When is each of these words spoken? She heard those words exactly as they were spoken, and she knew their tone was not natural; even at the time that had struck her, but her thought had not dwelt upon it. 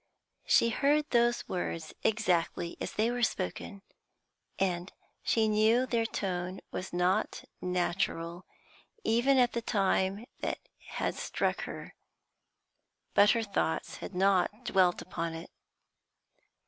She 0.47 0.69
heard 0.69 1.07
those 1.11 1.47
words 1.47 1.93
exactly 2.01 2.75
as 2.81 2.93
they 2.93 3.11
were 3.11 3.21
spoken, 3.21 3.83
and 4.57 4.91
she 5.21 5.47
knew 5.47 5.85
their 5.85 6.07
tone 6.07 6.59
was 6.71 6.91
not 6.91 7.43
natural; 7.61 8.47
even 9.03 9.37
at 9.37 9.53
the 9.53 9.61
time 9.61 10.25
that 10.39 10.57
had 10.87 11.13
struck 11.13 11.65
her, 11.65 11.93
but 13.13 13.29
her 13.29 13.43
thought 13.43 13.85
had 13.97 14.15
not 14.15 14.65
dwelt 14.65 15.03
upon 15.03 15.35
it. 15.35 15.51